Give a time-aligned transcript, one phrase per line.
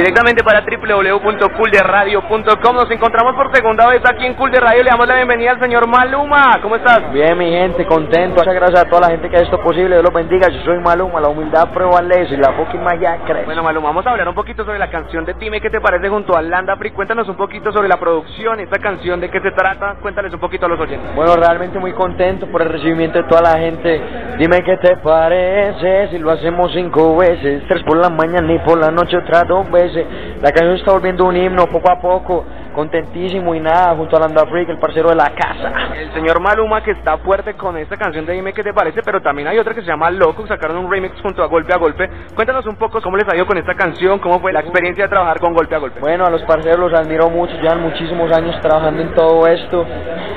[0.00, 4.82] Directamente para www.coolderradio.com nos encontramos por segunda vez aquí en Cool de Radio.
[4.82, 6.58] Le damos la bienvenida al señor Maluma.
[6.62, 7.12] ¿Cómo estás?
[7.12, 8.36] Bien, mi gente, contento.
[8.36, 9.96] Muchas gracias a toda la gente que ha esto posible.
[9.96, 10.48] Dios los bendiga.
[10.48, 11.20] Yo soy Maluma.
[11.20, 13.44] La humildad prueba y la fucking magia crece.
[13.44, 16.08] Bueno, Maluma, vamos a hablar un poquito sobre la canción de Dime qué te parece
[16.08, 16.92] junto a Landa Free.
[16.92, 19.96] Cuéntanos un poquito sobre la producción, esta canción, de qué se trata.
[20.00, 21.14] Cuéntales un poquito a los oyentes.
[21.14, 24.00] Bueno, realmente muy contento por el recibimiento de toda la gente.
[24.38, 27.64] Dime qué te parece si lo hacemos cinco veces.
[27.68, 29.89] Tres por la mañana y por la noche otra dos veces.
[29.94, 32.44] La canción está volviendo un himno poco a poco
[32.74, 35.72] contentísimo y nada, junto a Landa Freak, el parcero de la casa.
[35.96, 39.20] El señor Maluma que está fuerte con esta canción de Dime qué te parece, pero
[39.20, 42.08] también hay otra que se llama Loco, sacaron un remix junto a Golpe a Golpe.
[42.34, 45.10] Cuéntanos un poco cómo les ha ido con esta canción, cómo fue la experiencia de
[45.10, 46.00] trabajar con Golpe a Golpe.
[46.00, 49.84] Bueno, a los parceros los admiro mucho, llevan muchísimos años trabajando en todo esto.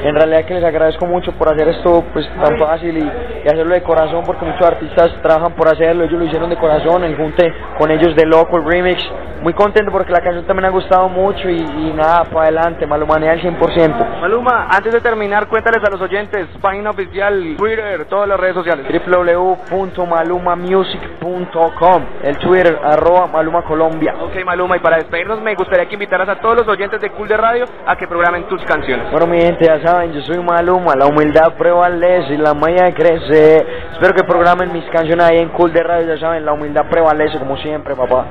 [0.03, 3.11] En realidad que les agradezco mucho por hacer esto pues tan fácil y,
[3.43, 7.15] hacerlo de corazón, porque muchos artistas trabajan por hacerlo, ellos lo hicieron de corazón, el
[7.15, 9.03] junte con ellos de Loco, el remix.
[9.43, 13.15] Muy contento porque la canción también ha gustado mucho y, y nada, para adelante, Maluma
[13.15, 14.21] humanidad al 100%.
[14.21, 18.85] Maluma, antes de terminar, cuéntales a los oyentes, página oficial, Twitter, todas las redes sociales.
[19.05, 24.15] www.malumamusic.com, el Twitter, arroba Maluma Colombia.
[24.21, 27.27] Ok, Maluma, y para despedirnos me gustaría que invitaras a todos los oyentes de Cool
[27.27, 29.11] de Radio a que programen tus canciones.
[29.11, 33.57] Bueno, mi gente, ya saben, yo soy Maluma, la humildad prevalece y la maya crece.
[33.91, 37.37] Espero que programen mis canciones ahí en Cool de Radio, ya saben, la humildad prevalece
[37.39, 38.27] como siempre, papá.